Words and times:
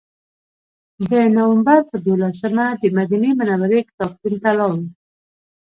د 1.09 1.11
نوامبر 1.37 1.79
په 1.89 1.95
دولسمه 2.05 2.65
دمدینې 2.81 3.31
منورې 3.39 3.79
کتابتون 3.89 4.33
ته 4.43 4.49
لاړو. 4.59 4.81